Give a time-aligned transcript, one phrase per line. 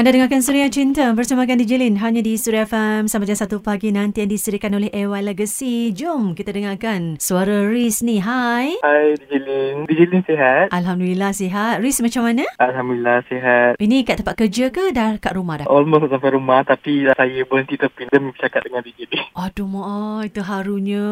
[0.00, 3.92] Anda dengarkan Suria Cinta bersama Gandhi Jelin hanya di Suria FM sampai jam 1 pagi
[3.92, 5.92] nanti yang diserikan oleh AY Legacy.
[5.92, 8.16] Jom kita dengarkan suara Riz ni.
[8.16, 8.80] Hai.
[8.80, 9.84] Hai Jelin.
[9.84, 10.72] Jelin sihat?
[10.72, 11.84] Alhamdulillah sihat.
[11.84, 12.48] Riz macam mana?
[12.56, 13.76] Alhamdulillah sihat.
[13.76, 15.66] Ini kat tempat kerja ke dah kat rumah dah?
[15.68, 19.20] Almost sampai rumah tapi saya berhenti tepi demi bercakap dengan Jelin.
[19.44, 21.08] Aduh mak, itu harunya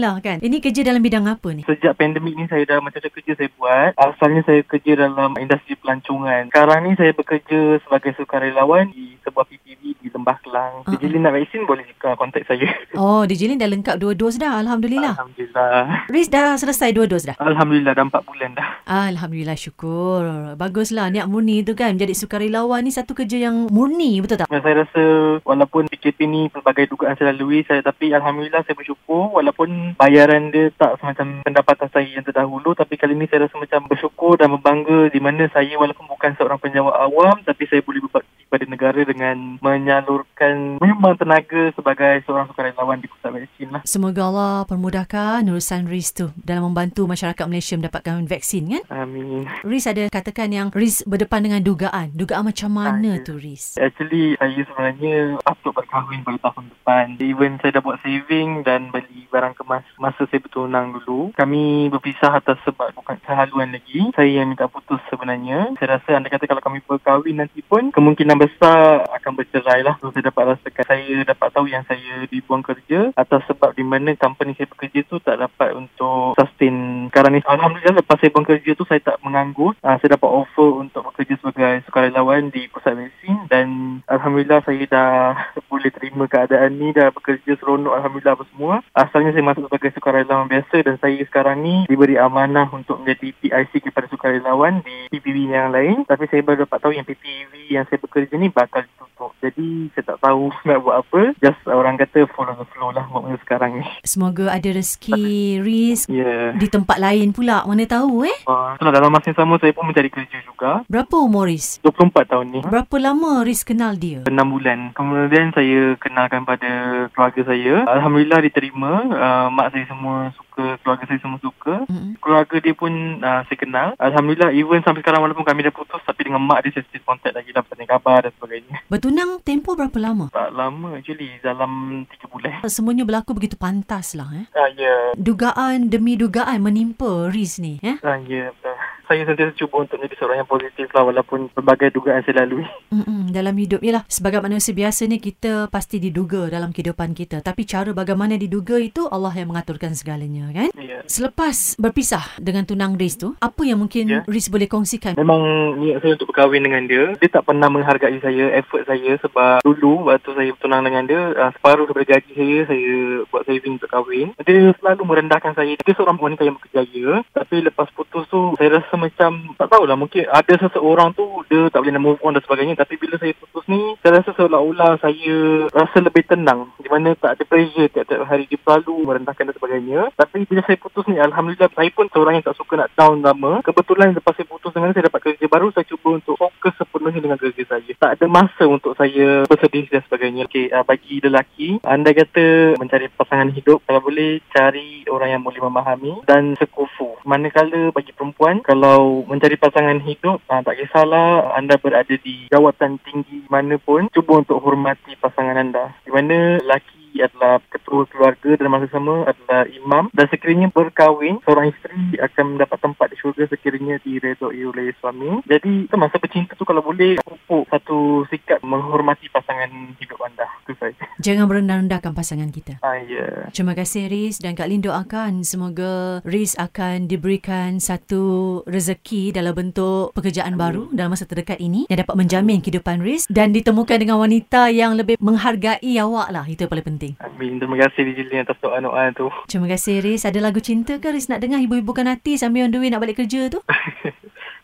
[0.00, 0.40] lah kan.
[0.40, 1.68] Ini kerja dalam bidang apa ni?
[1.68, 3.92] Sejak pandemik ni saya dah macam-macam kerja saya buat.
[4.00, 6.48] Asalnya saya kerja dalam industri pelancongan.
[6.48, 9.73] Sekarang ni saya bekerja sebagai sukarelawan di sebuah di
[10.14, 10.74] Lembah Kelang.
[10.86, 10.94] Uh-huh.
[10.94, 12.70] Dijilin nak vaksin boleh kontak saya.
[12.94, 14.62] Oh, Dijilin dah lengkap dua dos dah.
[14.62, 15.18] Alhamdulillah.
[15.18, 16.06] Alhamdulillah.
[16.06, 17.34] Riz dah selesai dua dos dah?
[17.42, 18.68] Alhamdulillah dah empat bulan dah.
[18.86, 20.54] Alhamdulillah syukur.
[20.54, 21.98] Baguslah niat murni tu kan.
[21.98, 24.46] Menjadi sukarelawan ni satu kerja yang murni betul tak?
[24.46, 25.02] Saya rasa
[25.42, 30.70] walaupun PKP ni pelbagai dugaan saya lalui saya tapi Alhamdulillah saya bersyukur walaupun bayaran dia
[30.78, 35.10] tak semacam pendapatan saya yang terdahulu tapi kali ni saya rasa macam bersyukur dan berbangga
[35.10, 39.58] di mana saya walaupun bukan seorang penjawat awam tapi saya boleh berbakti pada negara dengan
[39.58, 43.82] menyalurkan menyumbang tenaga sebagai seorang sukarelawan di pusat vaksin lah.
[43.82, 48.82] Semoga Allah permudahkan urusan Riz tu dalam membantu masyarakat Malaysia mendapatkan vaksin kan?
[49.02, 49.42] Amin.
[49.66, 52.14] Riz ada katakan yang Riz berdepan dengan dugaan.
[52.14, 53.74] Dugaan macam mana Ay, tu Riz?
[53.74, 57.04] Actually saya sebenarnya patut berkahwin pada tahun depan.
[57.18, 61.34] Even saya dah buat saving dan beli barang kemas masa saya bertunang dulu.
[61.34, 64.14] Kami berpisah atas sebab bukan kehaluan lagi.
[64.14, 65.74] Saya yang minta putus sebenarnya.
[65.82, 69.98] Saya rasa anda kata kalau kami berkahwin nanti pun kemungkinan besar akan bercerai lah.
[69.98, 74.16] So, saya dapat rasakan saya dapat tahu yang saya dibuang kerja atas sebab di mana
[74.16, 77.40] company saya bekerja tu tak dapat untuk sustain sekarang ni.
[77.44, 79.76] Alhamdulillah lepas saya buang kerja tu saya tak menganggur.
[79.80, 85.12] Uh, saya dapat offer untuk bekerja sebagai sukarelawan di pusat vaksin dan Alhamdulillah saya dah
[85.70, 88.74] boleh terima keadaan ni dah bekerja seronok Alhamdulillah apa semua.
[88.94, 93.90] Asalnya saya masuk sebagai sukarelawan biasa dan saya sekarang ni diberi amanah untuk menjadi PIC
[93.90, 96.04] kepada sukarelawan di PPV yang lain.
[96.04, 99.32] Tapi saya baru dapat tahu yang PPV yang saya bekerja ni bakal ditutup.
[99.40, 101.36] Jadi saya tak tahu nak buat apa.
[101.42, 103.84] Just orang kata follow the flow lah waktu sekarang ni.
[104.06, 106.56] Semoga ada rezeki risk yeah.
[106.56, 107.66] di tempat lain pula.
[107.68, 108.36] Mana tahu eh?
[108.48, 110.86] Uh, dalam masa yang sama saya pun mencari kerja juga.
[110.86, 111.82] Berapa umur Riz?
[111.82, 112.60] 24 tahun ni.
[112.62, 114.22] Berapa lama Riz kenal dia?
[114.24, 114.94] 6 bulan.
[114.94, 117.82] Kemudian saya kenalkan pada keluarga saya.
[117.90, 118.92] Alhamdulillah diterima.
[119.10, 120.78] Uh, mak saya semua suka.
[120.80, 121.74] Keluarga saya semua suka.
[121.90, 122.10] Mm-hmm.
[122.22, 123.88] Keluarga dia pun uh, saya kenal.
[123.98, 127.34] Alhamdulillah even sampai sekarang walaupun kami dah putus tapi dengan mak dia saya still contact
[127.34, 127.62] lagi lah.
[127.66, 128.76] Bertanya khabar dan sebagainya.
[128.86, 130.30] Bertunang tempoh berapa lama?
[130.30, 131.36] Tak lama actually.
[131.44, 132.52] Dalam 3 bulan.
[132.72, 134.46] Semuanya berlaku begitu pantas lah eh.
[134.56, 134.84] Ah, ya.
[134.84, 135.02] Yeah.
[135.20, 138.00] Dugaan demi dugaan menimpa Riz ni eh.
[138.00, 141.92] Ah, ya yeah, betul saya sentiasa cuba untuk menjadi seorang yang positif lah walaupun berbagai
[141.92, 142.64] dugaan saya lalui.
[142.88, 147.42] Mm-mm, dalam hidup, yalah sebagai manusia biasa ni kita pasti diduga dalam kehidupan kita.
[147.42, 150.70] Tapi cara bagaimana diduga itu Allah yang mengaturkan segalanya kan?
[150.78, 151.02] Yeah.
[151.10, 154.22] Selepas berpisah dengan tunang Riz tu, apa yang mungkin yeah.
[154.30, 155.18] Riz boleh kongsikan?
[155.18, 157.18] Memang niat saya untuk berkahwin dengan dia.
[157.18, 161.50] Dia tak pernah menghargai saya, effort saya sebab dulu waktu saya bertunang dengan dia, uh,
[161.58, 162.92] separuh daripada gaji saya, saya
[163.26, 164.30] buat saving untuk kahwin.
[164.46, 165.74] Dia selalu merendahkan saya.
[165.74, 167.26] Dia seorang wanita yang berkejaya.
[167.34, 171.80] Tapi lepas putus tu, saya rasa macam tak tahulah mungkin ada seseorang tu dia tak
[171.80, 175.36] boleh nak move on dan sebagainya tapi bila saya putus ni saya rasa seolah-olah saya
[175.72, 176.68] rasa lebih tenang.
[176.76, 180.12] Di mana tak ada pressure tiap-tiap hari dia selalu merendahkan dan sebagainya.
[180.12, 183.64] Tapi bila saya putus ni Alhamdulillah saya pun seorang yang tak suka nak down lama.
[183.64, 185.72] Kebetulan lepas saya putus dengan saya dapat kerja baru.
[185.72, 187.92] Saya cuba untuk fokus sepenuhnya dengan kerja saya.
[187.96, 190.44] Tak ada masa untuk saya bersedih dan sebagainya.
[190.44, 195.64] Okay, uh, bagi lelaki anda kata mencari pasangan hidup kalau boleh cari orang yang boleh
[195.64, 197.16] memahami dan sekufu.
[197.24, 203.13] Manakala bagi perempuan kalau mencari pasangan hidup, uh, tak kisahlah anda berada di jawatan tinggi
[203.46, 205.94] mana pun, cuba untuk hormati pasangan anda.
[206.02, 210.10] Di mana lelaki adalah ketua keluarga dan masa sama adalah imam.
[210.10, 215.42] Dan sekiranya berkahwin seorang isteri akan mendapat tempat di syurga sekiranya diredoi oleh suami.
[215.46, 219.70] Jadi masa bercinta tu kalau boleh pupuk satu sikap menghormati pasangan
[220.00, 220.48] hidup anda.
[220.64, 222.80] Itu saja jangan merendah-rendahkan pasangan kita.
[222.84, 223.48] Ah, yeah.
[223.52, 224.40] terima kasih Riz.
[224.40, 230.62] Dan Kak Lin doakan semoga Riz akan diberikan satu rezeki dalam bentuk pekerjaan Amin.
[230.62, 231.88] baru dalam masa terdekat ini.
[231.88, 233.24] Yang dapat menjamin kehidupan Riz.
[233.28, 236.44] Dan ditemukan dengan wanita yang lebih menghargai awak lah.
[236.44, 237.20] Itu yang paling penting penting.
[237.20, 237.60] Amin.
[237.60, 239.28] Terima kasih Dijilin atas doa-doa tu.
[239.44, 240.24] Terima kasih Riz.
[240.24, 243.20] Ada lagu cinta ke Riz nak dengar ibu-ibukan hati sambil on the way nak balik
[243.20, 243.60] kerja tu?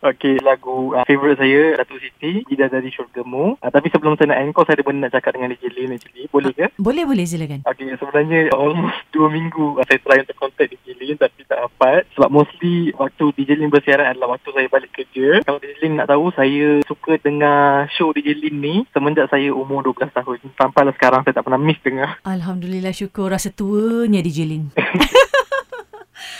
[0.01, 3.53] Okey, lagu uh, favourite saya Ratu Siti, Tidak Dari Syurgamu.
[3.61, 6.25] Uh, tapi sebelum saya nak encore, saya ada benda nak cakap dengan DJ Lin actually.
[6.33, 6.73] Boleh ke?
[6.81, 7.21] Boleh, boleh.
[7.29, 7.61] Silakan.
[7.69, 12.09] Okey, sebenarnya almost dua minggu uh, saya try untuk contact DJ Lin tapi tak dapat.
[12.17, 15.45] Sebab mostly waktu DJ Lin bersiaran adalah waktu saya balik kerja.
[15.45, 19.85] Kalau DJ Lin nak tahu, saya suka dengar show DJ Lin ni semenjak saya umur
[19.85, 20.41] 12 tahun.
[20.57, 22.17] Sampailah sekarang saya tak pernah miss dengar.
[22.25, 24.73] Alhamdulillah syukur rasa tuanya DJ Lin.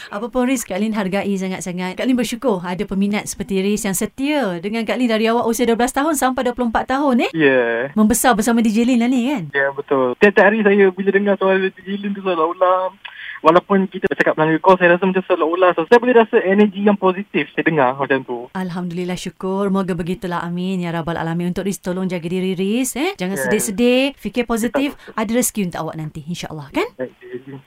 [0.09, 1.95] Apa pun Riz, Kak Lin hargai sangat-sangat.
[1.95, 5.63] Kak Lin bersyukur ada peminat seperti Riz yang setia dengan Kak Lin dari awal usia
[5.63, 7.31] 12 tahun sampai 24 tahun eh.
[7.31, 7.47] Ya.
[7.47, 7.79] Yeah.
[7.95, 9.43] Membesar bersama DJ Lin lah ni kan.
[9.51, 10.15] Ya, yeah, betul.
[10.19, 12.93] Tiap-tiap hari saya bila dengar suara DJ Lin tu seolah-olah
[13.41, 16.97] walaupun kita bercakap melalui call saya rasa macam seolah-olah so, saya boleh rasa energi yang
[16.97, 18.37] positif saya dengar macam tu.
[18.53, 19.73] Alhamdulillah syukur.
[19.73, 20.41] Moga begitulah.
[20.45, 20.81] Amin.
[20.81, 21.51] Ya rabbal alamin.
[21.51, 23.13] Untuk Riz tolong jaga diri Riz eh.
[23.17, 23.43] Jangan yeah.
[23.45, 24.03] sedih-sedih.
[24.15, 24.93] Fikir positif.
[25.17, 26.87] ada rezeki untuk awak nanti insyaallah kan?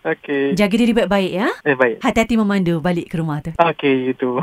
[0.06, 0.56] Okey.
[0.56, 1.48] Jaga diri baik-baik ya?
[1.66, 1.96] Eh baik.
[2.00, 3.52] Hati-hati memandu balik ke rumah tu.
[3.58, 4.38] Okey itu